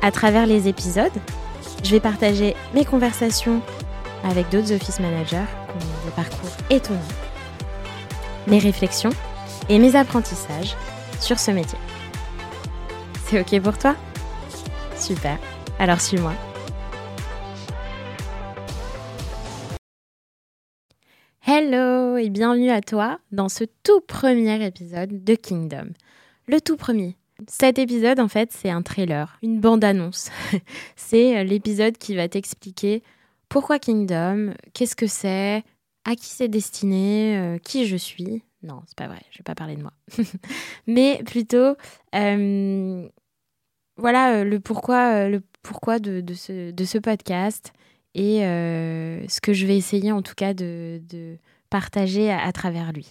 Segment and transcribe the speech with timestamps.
[0.00, 1.12] À travers les épisodes,
[1.82, 3.60] je vais partager mes conversations
[4.22, 5.44] avec d'autres office managers
[5.80, 7.00] qui des parcours étonnants,
[8.46, 9.10] mes réflexions
[9.68, 10.76] et mes apprentissages
[11.20, 11.78] sur ce métier.
[13.26, 13.96] C'est OK pour toi?
[14.96, 15.36] Super,
[15.80, 16.32] alors suis-moi.
[21.44, 25.88] Hello et bienvenue à toi dans ce tout premier épisode de Kingdom.
[26.46, 27.16] Le tout premier.
[27.46, 30.30] Cet épisode, en fait, c'est un trailer, une bande-annonce.
[30.96, 33.02] c'est l'épisode qui va t'expliquer
[33.48, 35.62] pourquoi Kingdom, qu'est-ce que c'est,
[36.04, 38.42] à qui c'est destiné, euh, qui je suis.
[38.62, 39.92] Non, c'est pas vrai, je vais pas parler de moi.
[40.86, 41.76] Mais plutôt,
[42.14, 43.08] euh,
[43.96, 47.72] voilà euh, le pourquoi, le pourquoi de, ce, podcast
[48.14, 51.00] et ce que je vais essayer en tout cas de,
[51.70, 53.10] partager à travers lui.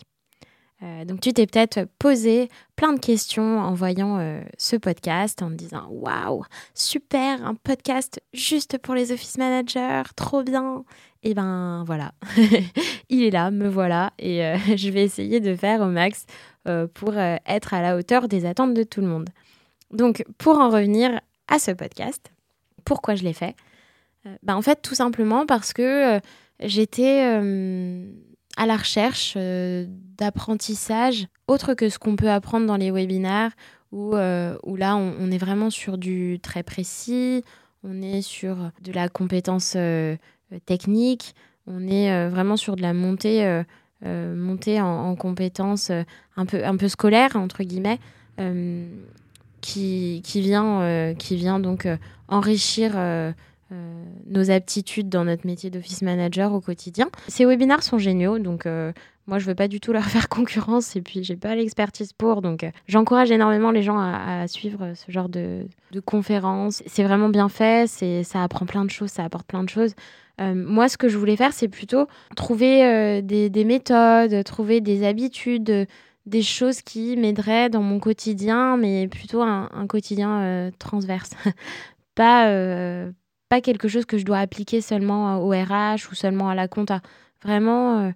[0.84, 5.50] Euh, donc tu t'es peut-être posé plein de questions en voyant euh, ce podcast, en
[5.50, 6.44] te disant waouh,
[6.76, 10.84] super, un podcast juste pour les office managers, trop bien.
[11.24, 12.12] Et ben voilà,
[13.10, 16.26] il est là, me voilà, et euh, je vais essayer de faire au max
[16.96, 19.30] pour être à la hauteur des attentes de tout le monde.
[19.92, 22.30] Donc pour en revenir à ce podcast,
[22.84, 23.56] pourquoi je l'ai fait?
[24.44, 26.20] Ben, En fait tout simplement parce que
[26.60, 27.40] j'étais
[28.58, 29.86] à la recherche euh,
[30.18, 33.52] d'apprentissage autre que ce qu'on peut apprendre dans les webinaires
[33.94, 37.44] où, euh, où là on, est vraiment sur du très précis,
[37.84, 40.18] on est sur de la compétence euh,
[40.66, 41.36] technique,
[41.68, 43.64] on est vraiment sur de la montée,
[44.04, 45.92] montée en, en compétences
[46.36, 48.00] un, peu, un peu scolaire entre guillemets.
[49.62, 51.88] qui, qui, vient, qui vient donc
[52.28, 52.98] enrichir
[54.26, 57.10] nos aptitudes dans notre métier d'office manager au quotidien.
[57.28, 58.92] Ces webinaires sont géniaux, donc euh,
[59.26, 62.42] moi je veux pas du tout leur faire concurrence et puis j'ai pas l'expertise pour,
[62.42, 65.68] donc euh, j'encourage énormément les gens à, suivre ce genre de,
[66.06, 66.84] conférences.
[66.86, 69.94] C'est vraiment bien fait, c'est ça apprend plein de choses, ça apporte plein de choses.
[70.40, 75.88] moi, ce que je voulais faire, c'est plutôt trouver des, des, méthodes, trouver des habitudes,
[76.28, 81.32] des choses qui m'aideraient dans mon quotidien, mais plutôt un, un quotidien transverse.
[82.16, 82.48] pas,
[83.50, 87.02] pas quelque chose que je dois appliquer seulement au RH ou seulement à la compta.
[87.44, 88.12] Vraiment euh,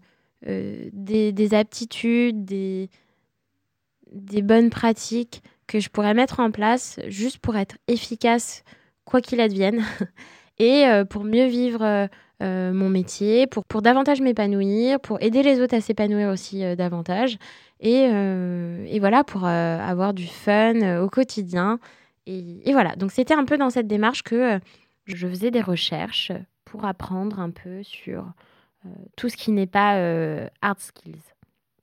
[0.48, 2.90] euh, des, aptitudes, des,
[4.42, 8.64] bonnes pratiques que je pourrais mettre en place juste pour être efficace
[9.06, 9.84] quoi qu'il advienne
[10.60, 12.10] et euh, pour mieux vivre
[12.44, 17.38] mon métier, pour, pour davantage m'épanouir, pour aider les autres à s'épanouir aussi davantage
[17.80, 21.78] et, et, voilà, pour avoir du fun au quotidien.
[22.26, 24.60] Et, et, voilà, donc c'était un peu dans cette démarche que
[25.06, 26.32] je faisais des recherches
[26.66, 28.26] pour apprendre un peu sur
[28.86, 31.22] euh, tout ce qui n'est pas euh, hard skills.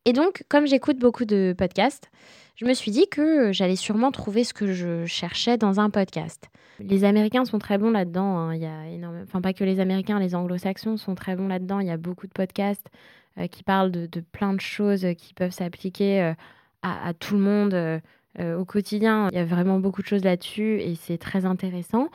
[0.05, 2.11] Et donc, comme j'écoute beaucoup de podcasts,
[2.57, 6.49] je me suis dit que j'allais sûrement trouver ce que je cherchais dans un podcast.
[6.81, 8.39] Les Américains sont très bons là-dedans.
[8.39, 8.55] Hein.
[8.55, 9.11] Il y a.
[9.25, 11.81] Enfin, pas que les Américains, les Anglo-Saxons sont très bons là-dedans.
[11.81, 12.89] Il y a beaucoup de podcasts
[13.39, 16.35] euh, qui parlent de, plein de choses qui peuvent s'appliquer
[16.83, 18.01] à, tout le monde
[18.41, 19.29] au quotidien.
[19.33, 22.09] Il y a vraiment beaucoup de choses là-dessus et c'est très intéressant.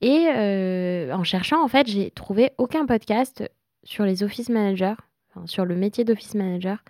[0.00, 3.42] Et euh, en cherchant, en fait, j'ai trouvé aucun podcast
[3.84, 4.94] sur les office managers,
[5.46, 6.82] sur le métier d'office manager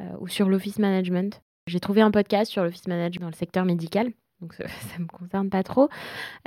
[0.00, 1.42] euh, ou sur l'office management.
[1.66, 4.12] J'ai trouvé un podcast sur l'office management dans le secteur médical.
[4.40, 4.64] Donc ça
[4.98, 5.88] ne me concerne pas trop.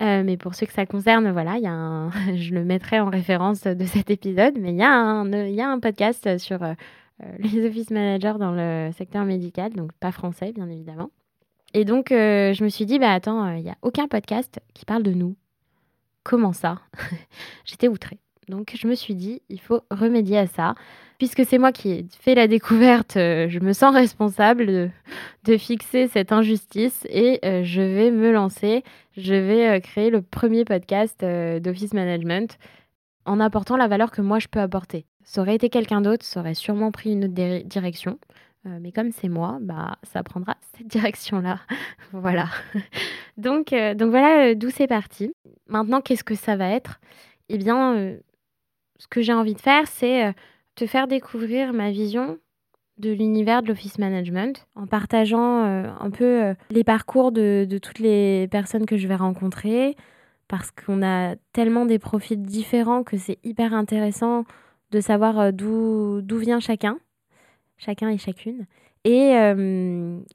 [0.01, 2.11] Euh, mais pour ceux que ça concerne, voilà, y a un...
[2.35, 4.57] je le mettrai en référence de cet épisode.
[4.59, 6.59] Mais il y, a un, y a un podcast sur
[7.39, 11.09] les office managers dans le secteur médical, donc pas français, bien évidemment.
[11.73, 15.03] Et donc, je me suis dit, bah attends, il n'y a aucun podcast qui parle
[15.03, 15.35] de nous.
[16.29, 16.77] Comment ça
[17.65, 18.19] J'étais outrée.
[18.49, 20.75] Donc je me suis dit, il faut remédier à ça.
[21.17, 24.91] Puisque c'est moi qui ai fait la découverte, euh, je me sens responsable
[25.43, 28.83] de, fixer cette injustice et euh, je vais me lancer.
[29.17, 32.59] Je vais euh, créer le premier podcast d'Office Management
[33.25, 35.07] en apportant la valeur que moi je peux apporter.
[35.23, 38.19] Ça aurait été quelqu'un d'autre, ça aurait sûrement pris une autre direction.
[38.69, 41.59] Euh, mais comme c'est moi, bah, ça prendra cette direction-là.
[42.13, 42.47] voilà.
[43.37, 45.31] donc, euh, donc voilà euh, d'où c'est parti.
[45.67, 46.99] Maintenant, qu'est-ce que ça va être?
[47.49, 48.15] Eh bien,
[48.99, 50.35] ce que j'ai envie de faire, c'est
[50.75, 52.37] te faire découvrir ma vision
[52.99, 58.47] de l'univers de l'office management en partageant un peu les parcours de, de, toutes les
[58.49, 59.95] personnes que je vais rencontrer,
[60.47, 64.43] parce qu'on a tellement des profils différents que c'est hyper intéressant
[64.91, 66.99] de savoir d'où vient chacun,
[67.79, 68.67] chacun et chacune,
[69.05, 69.31] et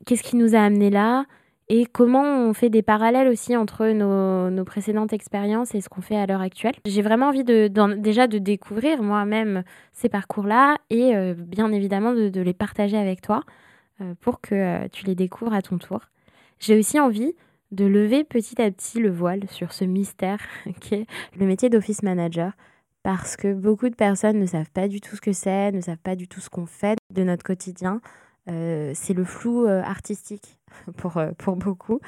[0.06, 1.26] qu'est-ce qui nous a amené là,
[1.68, 6.16] et comment on fait des parallèles aussi entre nos, précédentes expériences et ce qu'on fait
[6.16, 6.74] à l'heure actuelle?
[6.84, 12.40] J'ai vraiment envie de, déjà de découvrir moi-même ces parcours-là et euh, bien évidemment de,
[12.40, 13.42] les partager avec toi
[14.02, 16.00] euh, pour que euh, tu les découvres à ton tour.
[16.60, 17.32] J'ai aussi envie
[17.70, 20.40] de lever petit à petit le voile sur ce mystère
[20.80, 21.06] qui est
[21.38, 22.52] le métier d'office manager
[23.04, 26.02] parce que beaucoup de personnes ne savent pas du tout ce que c'est, ne savent
[26.02, 28.00] pas du tout ce qu'on fait de notre quotidien.
[28.46, 30.58] c'est le flou artistique
[30.96, 32.00] pour, euh, pour beaucoup.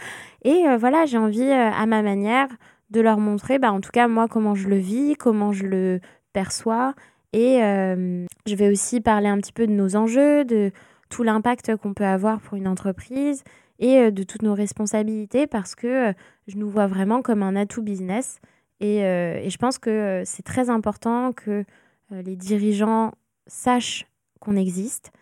[0.42, 2.48] Et euh, voilà, j'ai envie, euh, à ma manière,
[2.90, 6.00] de leur montrer, bah, en tout cas, moi, comment je le vis, comment je le
[6.32, 6.94] perçois.
[7.32, 10.70] Et je vais aussi parler un petit peu de nos enjeux, de
[11.10, 13.42] tout l'impact qu'on peut avoir pour une entreprise
[13.78, 16.14] et de toutes nos responsabilités parce que
[16.46, 18.40] je nous vois vraiment comme un atout business.
[18.80, 21.64] Et, et je pense que c'est très important que
[22.10, 23.12] les dirigeants
[23.46, 24.06] sachent
[24.38, 25.12] qu'on existe,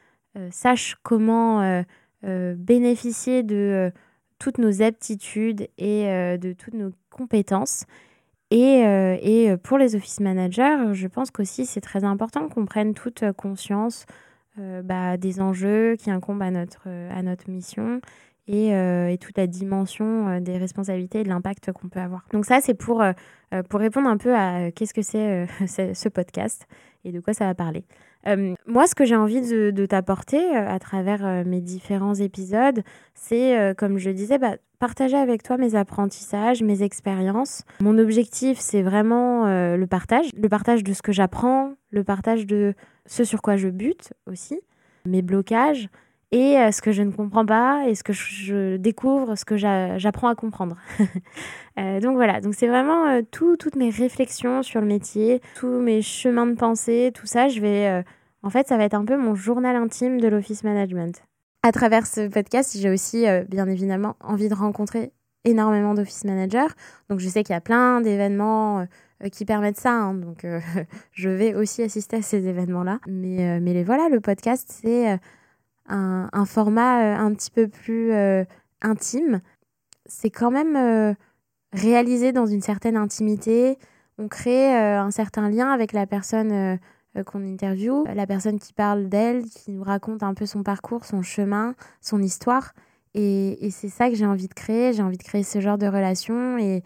[0.51, 1.85] sachent comment
[2.25, 3.91] euh, bénéficier de euh,
[4.39, 7.85] toutes nos aptitudes et euh, de toutes nos compétences.
[8.51, 8.83] Et,
[9.23, 14.06] et, pour les office managers, je pense qu'aussi c'est très important qu'on prenne toute conscience
[14.56, 18.01] bah, des enjeux qui incombent à notre, à notre mission
[18.46, 22.26] et, et, toute la dimension des responsabilités et de l'impact qu'on peut avoir.
[22.32, 23.02] Donc ça, c'est pour,
[23.69, 25.46] pour répondre un peu à qu'est-ce que c'est
[25.94, 26.67] ce podcast
[27.05, 27.85] et de quoi ça va parler.
[28.26, 32.82] Euh, moi, ce que j'ai envie de, t'apporter euh, à travers euh, mes différents épisodes,
[33.14, 37.62] c'est, comme je le disais, bah, partager avec toi mes apprentissages, mes expériences.
[37.81, 42.75] Mon objectif, c'est vraiment le partage, le partage de ce que j'apprends, le partage de
[43.06, 44.61] ce sur quoi je bute aussi,
[45.06, 45.88] mes blocages
[46.32, 50.29] et ce que je ne comprends pas et ce que je découvre, ce que j'apprends
[50.29, 50.76] à comprendre.
[51.76, 56.55] donc voilà, donc c'est vraiment toutes mes réflexions sur le métier, tous mes chemins de
[56.55, 58.05] pensée, tout ça, je vais
[58.44, 61.25] en fait, ça va être un peu mon journal intime de l'office management.
[61.62, 65.12] À travers ce podcast, j'ai aussi euh, bien évidemment envie de rencontrer
[65.44, 66.75] énormément d'office managers.
[67.09, 69.94] Donc je sais qu'il y a plein d'événements euh, qui permettent ça.
[69.94, 70.12] Hein.
[70.12, 70.61] donc euh,
[71.12, 73.00] je vais aussi assister à ces événements-là.
[73.06, 75.19] Mais, mais voilà, le podcast, c'est
[75.89, 78.13] un, un, format un petit peu plus
[78.81, 79.41] intime.
[80.07, 81.17] C'est quand même
[81.73, 83.79] réalisé dans une certaine intimité.
[84.19, 86.79] On crée un certain lien avec la personne
[87.17, 91.05] euh, qu'on interviewe, la personne qui parle d'elle, qui nous raconte un peu son parcours,
[91.05, 92.73] son chemin, son histoire.
[93.15, 94.93] Et, c'est ça que j'ai envie de créer.
[94.93, 96.83] J'ai envie de créer ce genre de relations et,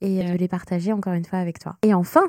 [0.00, 1.76] et de les partager encore une fois avec toi.
[1.82, 2.22] Et enfin,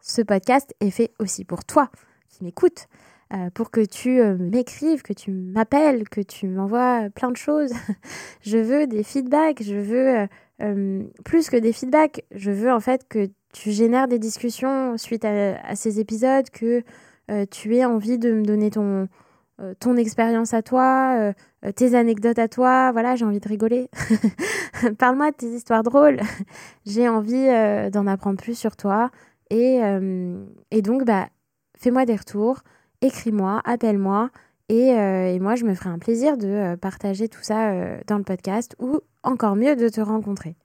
[0.00, 1.90] ce podcast est fait aussi pour toi
[2.28, 2.88] qui m'écoutes.
[3.34, 7.72] Euh, pour que tu euh, m'écrives, que tu m'appelles, que tu m'envoies plein de choses.
[8.40, 10.28] je veux des feedbacks, je veux
[11.24, 15.74] plus que des feedbacks, je veux en fait que tu génères des discussions suite à,
[15.74, 16.82] ces épisodes, que
[17.30, 19.08] euh, tu aies envie de me donner ton,
[19.60, 21.16] euh, ton expérience à toi,
[21.64, 22.92] euh, tes anecdotes à toi.
[22.92, 23.90] Voilà, j'ai envie de rigoler.
[24.98, 26.20] Parle-moi de tes histoires drôles.
[26.86, 27.48] j'ai envie
[27.90, 29.10] d'en apprendre plus sur toi.
[29.50, 29.80] Et,
[30.70, 31.28] et donc, bah,
[31.78, 32.60] fais-moi des retours,
[33.02, 34.30] écris-moi, appelle-moi.
[34.68, 37.72] Et, et, moi, je me ferai un plaisir de partager tout ça
[38.06, 40.56] dans le podcast ou encore mieux de te rencontrer.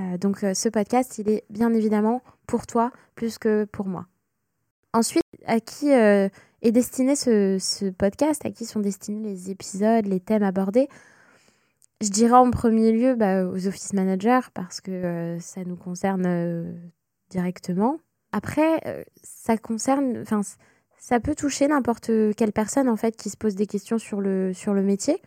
[0.00, 4.06] Euh, donc euh, ce podcast, il est bien évidemment pour toi plus que pour moi.
[4.94, 6.28] Ensuite, à qui euh,
[6.62, 10.88] est destiné ce, podcast À qui sont destinés les épisodes, les thèmes abordés?
[12.00, 16.74] Je dirais en premier lieu bah, aux office managers parce que ça nous concerne
[17.30, 17.98] directement.
[18.32, 20.40] Après, ça concerne, enfin,
[21.02, 24.52] ça peut toucher n'importe quelle personne en fait qui se pose des questions sur le,
[24.52, 25.20] sur le métier,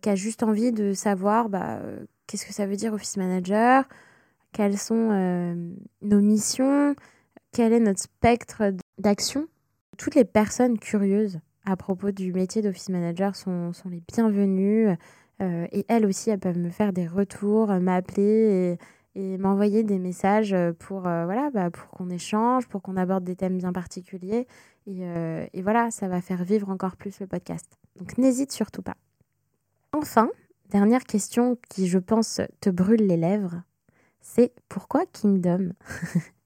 [0.00, 1.80] qui a juste envie de savoir bah,
[2.26, 3.84] qu'est-ce que ça veut dire office manager,
[4.52, 5.54] quelles sont euh,
[6.00, 6.96] nos missions,
[7.52, 9.48] quel est notre spectre d'action.
[9.98, 14.96] Toutes les personnes curieuses à propos du métier d'office manager sont, sont, les bienvenues
[15.42, 18.78] euh, et elles aussi, elles peuvent me faire des retours, m'appeler
[19.14, 23.36] et m'envoyer des messages pour, euh, voilà, bah, pour qu'on échange, pour qu'on aborde des
[23.36, 24.46] thèmes bien particuliers.
[24.86, 25.02] Et,
[25.52, 27.78] et voilà, ça va faire vivre encore plus le podcast.
[28.00, 28.96] Donc n'hésite surtout pas.
[29.92, 30.28] Enfin,
[30.72, 33.62] Dernière question qui, je pense, te brûle les lèvres,
[34.22, 35.72] c'est pourquoi Kingdom?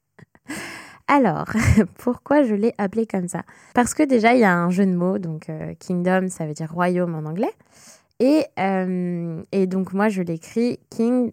[1.07, 1.47] Alors,
[1.99, 3.45] pourquoi je l'ai appelé comme ça?
[3.73, 6.55] Parce que déjà, il y a un jeu de mots, donc euh, Kingdom, ça veut
[6.55, 7.53] dire royaume en anglais.
[8.19, 11.31] Et, euh, et donc, moi, je l'écris King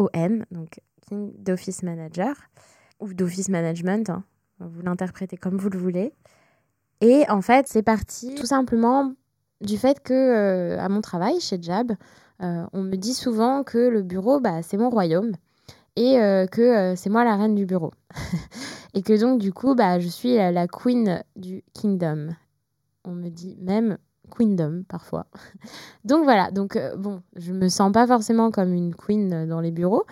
[0.00, 2.34] OM, donc King d'Office Manager,
[3.00, 4.24] ou d'Office Management, hein.
[4.60, 6.12] vous l'interprétez comme vous le voulez.
[7.00, 9.12] Et en fait, c'est parti tout simplement
[9.60, 11.92] du fait que euh, à mon travail chez Jab,
[12.42, 15.32] euh, on me dit souvent que le bureau, bah, c'est mon royaume.
[15.96, 16.16] et
[16.50, 17.92] que c'est moi la reine du bureau.
[18.94, 22.28] et que donc, du coup, bah, je suis la, queen du kingdom.
[23.04, 23.98] On me dit même
[24.30, 25.26] queendom parfois.
[26.04, 30.04] donc voilà, donc bon, je me sens pas forcément comme une queen dans les bureaux,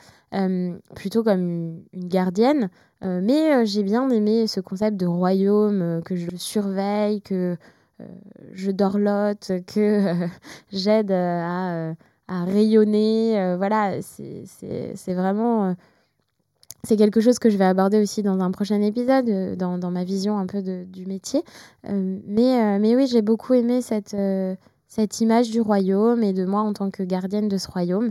[0.94, 2.68] plutôt comme une gardienne,
[3.02, 7.56] mais j'ai bien aimé ce concept de royaume que je surveille, que
[8.52, 10.28] je dorlote, que
[10.72, 11.94] j'aide à,
[12.28, 13.56] à, rayonner.
[13.56, 15.74] voilà, c'est vraiment
[16.84, 19.90] c'est quelque chose que je vais aborder aussi dans un prochain épisode, euh, dans, dans
[19.90, 21.42] ma vision un peu de, du métier.
[21.88, 24.16] Euh, mais, euh, mais oui, j'ai beaucoup aimé cette,
[24.86, 28.10] cette image du royaume et de moi en tant que gardienne de ce royaume.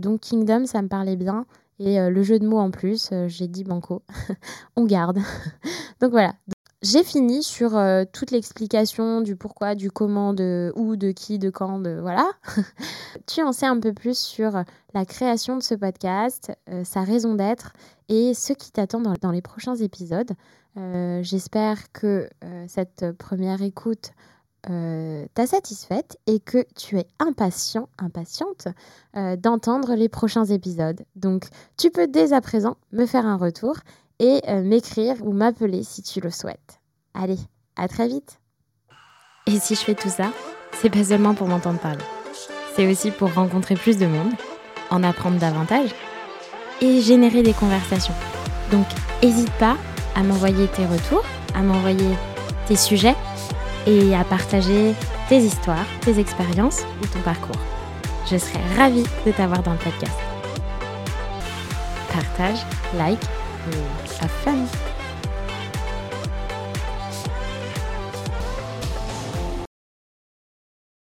[0.00, 1.46] donc Kingdom, ça me parlait bien.
[1.80, 4.02] Et le jeu de mots en plus, j'ai dit banco.
[4.76, 5.18] On garde.
[6.00, 6.34] donc voilà.
[6.84, 7.80] J'ai fini sur
[8.12, 12.30] toute l'explication du pourquoi, du comment, de où, de qui, de quand, de voilà.
[13.26, 14.62] tu en sais un peu plus sur
[14.92, 16.52] la création de ce podcast,
[16.84, 17.72] sa raison d'être
[18.08, 20.32] et ce qui t'attend dans, les prochains épisodes.
[20.76, 24.10] Euh, j'espère que euh, cette première écoute
[24.70, 28.68] euh, t'a satisfaite et que tu es impatient, impatiente
[29.14, 31.04] d'entendre les prochains épisodes.
[31.16, 33.76] Donc, tu peux dès à présent me faire un retour
[34.18, 36.80] et m'écrire ou m'appeler si tu le souhaites.
[37.14, 37.38] Allez,
[37.76, 38.40] à très vite.
[39.46, 40.32] Et si je fais tout ça,
[40.80, 42.04] c'est pas seulement pour m'entendre parler.
[42.74, 44.32] C'est aussi pour rencontrer plus de monde,
[44.90, 45.90] en apprendre davantage
[46.80, 48.14] et générer des conversations.
[48.70, 48.86] Donc,
[49.22, 49.76] n'hésite pas
[50.16, 52.16] à m'envoyer tes retours, à m'envoyer
[52.66, 53.14] tes sujets
[53.86, 54.94] et à partager
[55.28, 57.60] tes histoires, tes expériences ou ton parcours.
[58.30, 60.18] Je serai ravie de t'avoir dans le podcast.
[62.12, 62.64] Partage,
[62.96, 63.20] like
[64.20, 64.93] have fun!